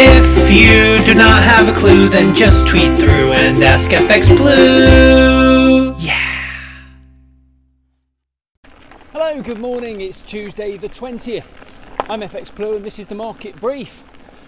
If 0.00 0.48
you 0.48 1.04
do 1.04 1.12
not 1.12 1.42
have 1.42 1.68
a 1.68 1.72
clue, 1.72 2.08
then 2.08 2.32
just 2.32 2.68
tweet 2.68 2.96
through 2.96 3.32
and 3.32 3.60
ask 3.64 3.90
FX 3.90 4.28
Blue. 4.28 5.92
Yeah. 5.98 6.14
Hello, 9.10 9.42
good 9.42 9.58
morning. 9.58 10.00
It's 10.00 10.22
Tuesday 10.22 10.76
the 10.76 10.88
20th. 10.88 11.46
I'm 12.08 12.20
FX 12.20 12.54
Blue 12.54 12.76
and 12.76 12.84
this 12.84 13.00
is 13.00 13.08
the 13.08 13.16
market 13.16 13.60
brief. 13.60 14.04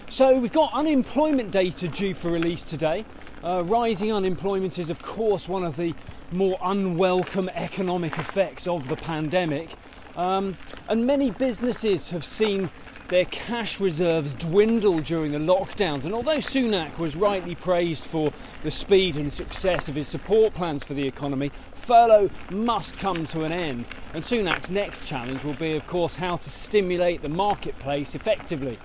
So, 0.07 0.39
we've 0.39 0.53
got 0.53 0.71
unemployment 0.73 1.51
data 1.51 1.89
due 1.89 2.13
for 2.13 2.31
release 2.31 2.63
today. 2.63 3.03
Uh, 3.43 3.65
rising 3.65 4.13
unemployment 4.13 4.79
is, 4.79 4.89
of 4.89 5.01
course, 5.01 5.49
one 5.49 5.65
of 5.65 5.75
the 5.75 5.93
more 6.31 6.57
unwelcome 6.63 7.49
economic 7.49 8.17
effects 8.17 8.67
of 8.67 8.87
the 8.87 8.95
pandemic. 8.95 9.75
Um, 10.15 10.57
and 10.87 11.05
many 11.05 11.31
businesses 11.31 12.09
have 12.11 12.23
seen 12.23 12.69
their 13.11 13.25
cash 13.25 13.81
reserves 13.81 14.33
dwindle 14.33 15.01
during 15.01 15.33
the 15.33 15.37
lockdowns. 15.37 16.05
And 16.05 16.13
although 16.13 16.37
Sunak 16.37 16.97
was 16.97 17.15
rightly 17.15 17.55
praised 17.55 18.05
for 18.05 18.31
the 18.63 18.71
speed 18.71 19.17
and 19.17 19.31
success 19.31 19.89
of 19.89 19.95
his 19.95 20.07
support 20.07 20.53
plans 20.53 20.81
for 20.83 20.93
the 20.93 21.05
economy, 21.05 21.51
furlough 21.75 22.29
must 22.49 22.97
come 22.97 23.25
to 23.25 23.43
an 23.43 23.51
end. 23.51 23.85
And 24.13 24.23
Sunak's 24.23 24.69
next 24.69 25.05
challenge 25.05 25.43
will 25.43 25.55
be, 25.55 25.75
of 25.75 25.85
course, 25.87 26.15
how 26.15 26.37
to 26.37 26.49
stimulate 26.49 27.21
the 27.21 27.29
marketplace 27.29 28.15
effectively. 28.15 28.79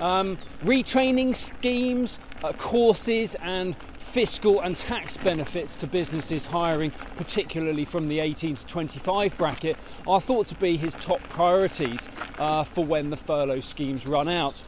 Um, 0.00 0.38
retraining 0.62 1.36
schemes, 1.36 2.18
uh, 2.42 2.52
courses, 2.54 3.36
and 3.42 3.76
fiscal 3.98 4.60
and 4.60 4.76
tax 4.76 5.16
benefits 5.16 5.76
to 5.76 5.86
businesses 5.86 6.46
hiring, 6.46 6.90
particularly 7.16 7.84
from 7.84 8.08
the 8.08 8.18
18 8.18 8.56
to 8.56 8.66
25 8.66 9.36
bracket, 9.38 9.76
are 10.06 10.20
thought 10.20 10.46
to 10.46 10.54
be 10.56 10.76
his 10.76 10.94
top 10.94 11.20
priorities 11.28 12.08
uh, 12.38 12.64
for 12.64 12.84
when 12.84 13.10
the 13.10 13.16
furlough 13.16 13.60
schemes 13.60 14.06
run 14.06 14.26
out. 14.26 14.64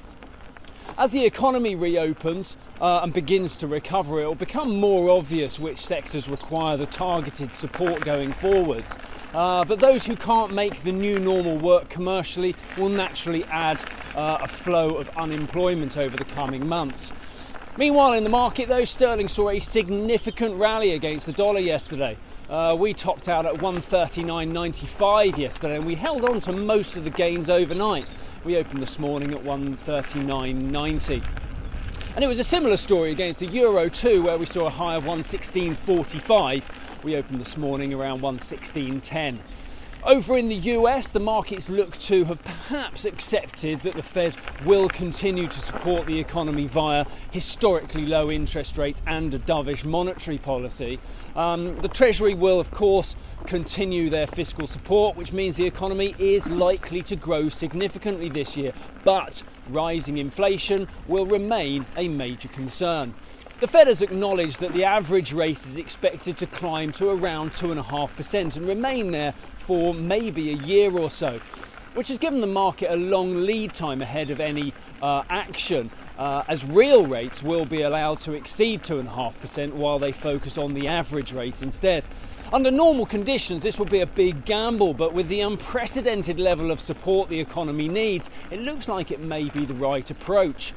As 0.98 1.12
the 1.12 1.24
economy 1.24 1.74
reopens 1.74 2.56
uh, 2.80 3.00
and 3.02 3.12
begins 3.12 3.56
to 3.56 3.66
recover, 3.66 4.20
it 4.20 4.27
will 4.27 4.34
become 4.34 4.78
more 4.78 5.11
obvious 5.11 5.58
which 5.58 5.78
sectors 5.78 6.28
require 6.28 6.77
the 6.77 6.86
targeted 6.86 7.55
support 7.55 8.05
going 8.05 8.33
forwards. 8.33 8.97
Uh, 9.33 9.64
but 9.64 9.80
those 9.80 10.05
who 10.05 10.16
can't 10.16 10.52
make 10.52 10.83
the 10.83 10.92
new 10.92 11.19
normal 11.19 11.56
work 11.56 11.89
commercially 11.89 12.55
will 12.77 12.91
naturally 12.91 13.44
add 13.44 13.83
uh, 14.14 14.39
a 14.42 14.48
flow 14.48 14.97
of 14.97 15.08
unemployment 15.16 15.97
over 15.97 16.16
the 16.16 16.24
coming 16.24 16.66
months. 16.66 17.12
Meanwhile, 17.78 18.12
in 18.12 18.22
the 18.22 18.28
market, 18.28 18.69
though, 18.69 18.84
sterling 18.84 19.28
saw 19.28 19.48
a 19.48 19.58
significant 19.58 20.56
rally 20.56 20.92
against 20.92 21.24
the 21.24 21.33
dollar 21.33 21.61
yesterday. 21.61 22.19
Uh, 22.50 22.77
we 22.78 22.92
topped 22.92 23.30
out 23.30 23.46
at 23.46 23.55
139.95 23.55 25.39
yesterday, 25.39 25.77
and 25.77 25.86
we 25.86 25.94
held 25.94 26.28
on 26.28 26.39
to 26.41 26.52
most 26.52 26.96
of 26.96 27.05
the 27.05 27.11
gains 27.11 27.48
overnight. 27.48 28.06
We 28.45 28.57
opened 28.57 28.83
this 28.83 28.98
morning 28.98 29.33
at 29.35 29.45
139.90. 29.45 31.25
And 32.17 32.25
it 32.25 32.27
was 32.27 32.41
a 32.41 32.45
similar 32.45 32.77
story 32.77 33.12
against 33.12 33.39
the 33.39 33.47
euro 33.47 33.89
too, 33.89 34.23
where 34.23 34.37
we 34.37 34.47
saw 34.47 34.67
a 34.67 34.71
high 34.71 34.97
of 34.97 35.05
116.45. 35.05 36.65
We 37.05 37.15
opened 37.15 37.41
this 37.41 37.57
morning 37.57 37.95
around 37.95 38.20
116.10. 38.20 39.39
Over 40.05 40.36
in 40.36 40.48
the 40.48 40.56
US, 40.56 41.12
the 41.12 41.20
markets 41.20 41.69
look 41.69 41.97
to 41.98 42.25
have 42.25 42.42
perhaps 42.42 43.05
accepted 43.05 43.83
that 43.83 43.95
the 43.95 44.03
Fed 44.03 44.34
will 44.64 44.89
continue 44.89 45.47
to 45.47 45.61
support 45.61 46.06
the 46.06 46.19
economy 46.19 46.67
via 46.67 47.05
historically 47.31 48.05
low 48.05 48.28
interest 48.28 48.77
rates 48.77 49.00
and 49.06 49.33
a 49.33 49.39
dovish 49.39 49.84
monetary 49.84 50.39
policy. 50.39 50.98
Um, 51.36 51.78
the 51.78 51.89
Treasury 51.89 52.34
will, 52.34 52.58
of 52.58 52.73
course, 52.73 53.14
continue 53.47 54.11
their 54.11 54.27
fiscal 54.27 54.67
support, 54.67 55.17
which 55.17 55.33
means 55.33 55.55
the 55.55 55.67
economy 55.67 56.17
is 56.19 56.50
likely 56.50 57.03
to 57.03 57.14
grow 57.14 57.48
significantly 57.48 58.28
this 58.28 58.56
year, 58.56 58.73
but 59.05 59.45
rising 59.68 60.18
inflation 60.18 60.88
will 61.06 61.27
remain 61.27 61.86
a 61.96 62.08
major 62.08 62.48
concern. 62.48 63.14
The 63.60 63.68
Fed 63.68 63.86
has 63.86 64.02
acknowledged 64.02 64.58
that 64.58 64.72
the 64.72 64.84
average 64.84 65.32
rate 65.32 65.58
is 65.58 65.77
expected 65.77 66.36
to 66.38 66.46
climb 66.46 66.91
to 66.92 67.10
around 67.10 67.52
2.5% 67.52 68.56
and 68.56 68.66
remain 68.66 69.12
there 69.12 69.34
for 69.56 69.95
maybe 69.95 70.51
a 70.51 70.56
year 70.64 70.90
or 70.98 71.11
so, 71.11 71.40
which 71.95 72.08
has 72.08 72.18
given 72.18 72.40
the 72.40 72.46
market 72.48 72.92
a 72.92 72.96
long 72.96 73.46
lead 73.46 73.72
time 73.72 74.02
ahead 74.02 74.30
of 74.30 74.40
any 74.40 74.74
uh, 75.01 75.22
action, 75.30 75.92
uh, 76.18 76.42
as 76.48 76.64
real 76.64 77.06
rates 77.06 77.40
will 77.40 77.64
be 77.64 77.83
allowed 77.83 78.18
to 78.20 78.33
exceed 78.33 78.83
2.5% 78.83 79.72
while 79.72 80.01
they 80.01 80.11
focus 80.11 80.58
on 80.58 80.74
the 80.74 80.89
average 80.89 81.33
rate 81.33 81.62
instead. 81.62 82.02
Under 82.52 82.70
normal 82.70 83.07
conditions, 83.07 83.63
this 83.63 83.79
would 83.79 83.89
be 83.89 84.01
a 84.01 84.07
big 84.07 84.45
gamble, 84.45 84.92
but 84.92 85.14
with 85.14 85.29
the 85.29 85.40
unprecedented 85.40 86.39
level 86.39 86.70
of 86.70 86.80
support 86.80 87.30
the 87.30 87.40
economy 87.40 87.89
needs, 87.89 88.29
it 88.51 88.61
looks 88.61 88.89
like 88.89 89.11
it 89.11 89.20
may 89.20 89.48
be 89.48 89.64
the 89.64 89.73
right 89.73 90.11
approach. 90.11 90.74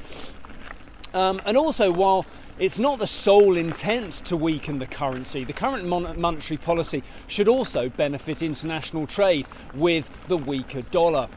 Um, 1.12 1.38
and 1.44 1.54
also, 1.54 1.92
while 1.92 2.24
it's 2.58 2.78
not 2.78 2.98
the 2.98 3.06
sole 3.06 3.58
intent 3.58 4.14
to 4.24 4.38
weaken 4.38 4.78
the 4.78 4.86
currency, 4.86 5.44
the 5.44 5.52
current 5.52 5.84
mon- 5.84 6.18
monetary 6.18 6.56
policy 6.56 7.02
should 7.26 7.46
also 7.46 7.90
benefit 7.90 8.42
international 8.42 9.06
trade 9.06 9.46
with 9.74 10.10
the 10.28 10.38
weaker 10.38 10.80
dollar. 10.80 11.28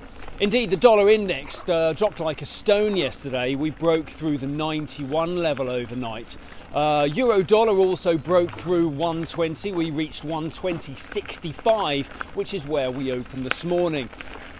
Indeed, 0.42 0.70
the 0.70 0.78
dollar 0.78 1.10
index 1.10 1.68
uh, 1.68 1.92
dropped 1.92 2.22
like 2.22 2.42
a 2.42 2.46
stone 2.46 2.96
yesterday. 2.96 3.56
We 3.56 3.72
broke 3.72 4.10
through 4.10 4.38
the 4.38 4.48
91 4.48 5.36
level 5.36 5.70
overnight. 5.70 6.38
Uh, 6.74 7.06
Euro 7.12 7.44
dollar 7.44 7.74
also 7.74 8.18
broke 8.18 8.50
through 8.50 8.88
120. 8.88 9.74
We 9.74 9.92
reached 9.92 10.26
120.65, 10.26 12.06
which 12.38 12.54
is 12.54 12.66
where 12.66 12.90
we 12.90 13.12
opened 13.12 13.46
this 13.46 13.66
morning. 13.66 14.08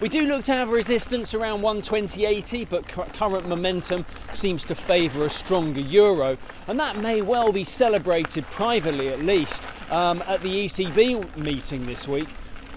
We 0.02 0.10
do 0.10 0.26
look 0.26 0.44
to 0.44 0.52
have 0.52 0.68
resistance 0.68 1.32
around 1.32 1.62
120.80, 1.62 2.68
but 2.68 2.86
current 2.86 3.48
momentum 3.48 4.04
seems 4.34 4.66
to 4.66 4.74
favour 4.74 5.24
a 5.24 5.30
stronger 5.30 5.80
euro, 5.80 6.36
and 6.68 6.78
that 6.78 6.98
may 6.98 7.22
well 7.22 7.52
be 7.52 7.64
celebrated 7.64 8.44
privately 8.48 9.08
at 9.08 9.22
least 9.22 9.66
um, 9.90 10.22
at 10.26 10.42
the 10.42 10.66
ECB 10.66 11.38
meeting 11.38 11.86
this 11.86 12.06
week. 12.06 12.28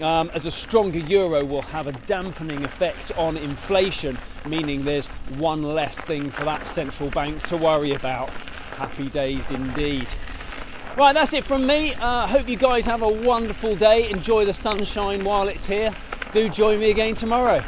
Um, 0.01 0.31
as 0.33 0.45
a 0.45 0.51
stronger 0.51 0.99
euro 0.99 1.45
will 1.45 1.61
have 1.61 1.87
a 1.87 1.91
dampening 1.91 2.63
effect 2.63 3.11
on 3.17 3.37
inflation, 3.37 4.17
meaning 4.45 4.83
there's 4.83 5.07
one 5.37 5.63
less 5.63 5.99
thing 5.99 6.31
for 6.31 6.43
that 6.45 6.67
central 6.67 7.09
bank 7.09 7.43
to 7.43 7.57
worry 7.57 7.93
about. 7.93 8.29
Happy 8.77 9.09
days 9.09 9.51
indeed. 9.51 10.07
Right, 10.97 11.13
that's 11.13 11.33
it 11.33 11.43
from 11.43 11.65
me. 11.65 11.93
I 11.95 12.23
uh, 12.23 12.27
hope 12.27 12.47
you 12.47 12.57
guys 12.57 12.85
have 12.85 13.01
a 13.01 13.07
wonderful 13.07 13.75
day. 13.75 14.09
Enjoy 14.09 14.45
the 14.45 14.53
sunshine 14.53 15.23
while 15.23 15.47
it's 15.47 15.65
here. 15.65 15.93
Do 16.31 16.49
join 16.49 16.79
me 16.79 16.91
again 16.91 17.15
tomorrow. 17.15 17.63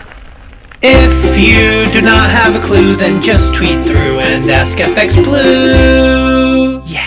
If 0.82 1.38
you 1.38 1.92
do 1.92 2.02
not 2.02 2.30
have 2.30 2.56
a 2.56 2.66
clue, 2.66 2.96
then 2.96 3.22
just 3.24 3.54
tweet 3.54 3.84
through 3.86 4.20
and 4.20 4.50
ask 4.50 4.78
FX 4.78 5.24
Blue. 5.24 6.84
Yeah. 6.86 7.05